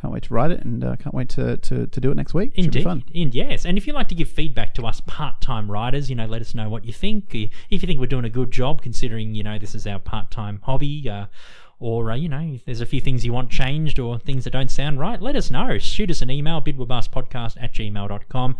can't 0.00 0.12
wait 0.12 0.24
to 0.24 0.34
write 0.34 0.50
it, 0.50 0.60
and 0.64 0.84
uh, 0.84 0.96
can't 0.96 1.14
wait 1.14 1.28
to, 1.30 1.56
to, 1.56 1.86
to 1.86 2.00
do 2.00 2.10
it 2.10 2.16
next 2.16 2.34
week. 2.34 2.50
Should 2.50 2.56
be 2.56 2.64
Indeed, 2.64 2.84
fun. 2.84 3.04
In, 3.12 3.32
yes. 3.32 3.64
And 3.64 3.78
if 3.78 3.86
you'd 3.86 3.94
like 3.94 4.08
to 4.08 4.14
give 4.14 4.28
feedback 4.28 4.74
to 4.74 4.86
us 4.86 5.00
part-time 5.00 5.70
writers, 5.70 6.10
you 6.10 6.16
know, 6.16 6.26
let 6.26 6.40
us 6.40 6.54
know 6.54 6.68
what 6.68 6.84
you 6.84 6.92
think. 6.92 7.34
If 7.34 7.50
you 7.70 7.78
think 7.80 8.00
we're 8.00 8.06
doing 8.06 8.24
a 8.24 8.30
good 8.30 8.50
job, 8.50 8.82
considering 8.82 9.34
you 9.34 9.42
know 9.42 9.58
this 9.58 9.74
is 9.74 9.86
our 9.86 9.98
part-time 9.98 10.60
hobby, 10.64 11.08
uh, 11.08 11.26
or 11.78 12.10
uh, 12.10 12.14
you 12.16 12.28
know, 12.28 12.40
if 12.40 12.64
there's 12.64 12.80
a 12.80 12.86
few 12.86 13.00
things 13.00 13.24
you 13.24 13.32
want 13.32 13.50
changed 13.50 13.98
or 13.98 14.18
things 14.18 14.44
that 14.44 14.50
don't 14.50 14.70
sound 14.70 14.98
right, 14.98 15.20
let 15.20 15.36
us 15.36 15.50
know. 15.50 15.78
Shoot 15.78 16.10
us 16.10 16.22
an 16.22 16.30
email, 16.30 16.60
bidwabastpodcast 16.60 17.56
at 17.60 17.72
gmail.com. 17.72 18.56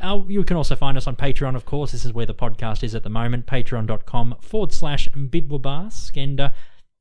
Uh, 0.00 0.22
you 0.28 0.44
can 0.44 0.56
also 0.56 0.76
find 0.76 0.96
us 0.96 1.06
on 1.06 1.16
Patreon, 1.16 1.56
of 1.56 1.64
course. 1.64 1.92
This 1.92 2.04
is 2.04 2.12
where 2.12 2.26
the 2.26 2.34
podcast 2.34 2.84
is 2.84 2.94
at 2.94 3.02
the 3.02 3.08
moment. 3.08 3.46
Patreon.com 3.46 4.36
forward 4.40 4.72
slash 4.72 5.08
bidwabask. 5.08 6.22
And 6.22 6.40
uh, 6.40 6.50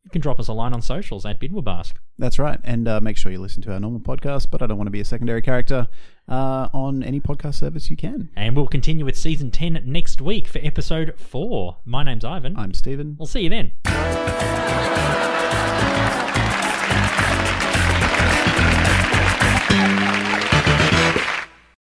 you 0.07 0.11
can 0.11 0.21
drop 0.21 0.39
us 0.39 0.47
a 0.47 0.53
line 0.53 0.71
on 0.71 0.81
socials 0.81 1.25
at 1.25 1.37
Bidwabask. 1.37 1.91
That's 2.17 2.39
right. 2.39 2.61
And 2.63 2.87
uh, 2.87 3.01
make 3.01 3.17
sure 3.17 3.29
you 3.29 3.41
listen 3.41 3.61
to 3.63 3.73
our 3.73 3.79
normal 3.79 3.99
podcast, 3.99 4.49
but 4.49 4.61
I 4.61 4.65
don't 4.65 4.77
want 4.77 4.87
to 4.87 4.91
be 4.91 5.01
a 5.01 5.05
secondary 5.05 5.41
character 5.41 5.89
uh, 6.29 6.69
on 6.73 7.03
any 7.03 7.19
podcast 7.19 7.55
service 7.55 7.89
you 7.89 7.97
can. 7.97 8.29
And 8.33 8.55
we'll 8.55 8.67
continue 8.67 9.03
with 9.03 9.17
season 9.17 9.51
10 9.51 9.81
next 9.85 10.21
week 10.21 10.47
for 10.47 10.59
episode 10.63 11.19
4. 11.19 11.79
My 11.83 12.03
name's 12.03 12.23
Ivan. 12.23 12.57
I'm 12.57 12.73
Stephen. 12.73 13.17
We'll 13.19 13.27
see 13.27 13.41
you 13.41 13.49
then. 13.49 13.73